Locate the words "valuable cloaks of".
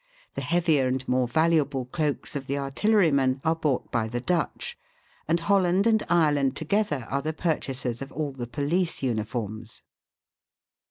1.27-2.47